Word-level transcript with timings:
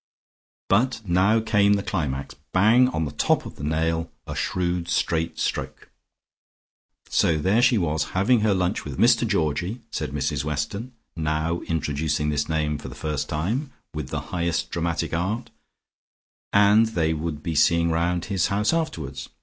But 0.67 1.01
now 1.05 1.39
came 1.41 1.73
the 1.73 1.83
climax, 1.83 2.33
bang 2.53 2.87
on 2.87 3.05
the 3.05 3.11
top 3.11 3.45
of 3.45 3.57
the 3.57 3.63
nail, 3.63 4.09
a 4.25 4.33
shrewd 4.33 4.87
straight 4.89 5.37
stroke. 5.37 5.91
"So 7.07 7.37
there 7.37 7.61
she 7.61 7.77
was 7.77 8.05
having 8.17 8.39
her 8.39 8.55
lunch 8.55 8.83
with 8.83 8.97
Mr 8.97 9.27
Georgie," 9.27 9.79
said 9.91 10.09
Mrs 10.09 10.43
Weston, 10.43 10.93
now 11.15 11.61
introducing 11.67 12.29
this 12.29 12.49
name 12.49 12.79
for 12.79 12.87
the 12.87 12.95
first 12.95 13.29
time, 13.29 13.71
with 13.93 14.09
the 14.09 14.21
highest 14.33 14.71
dramatic 14.71 15.13
art, 15.13 15.51
"and 16.51 16.87
they 16.87 17.13
would 17.13 17.43
be 17.43 17.53
seeing 17.53 17.91
round 17.91 18.25
his 18.25 18.47
house 18.47 18.73
afterwards. 18.73 19.29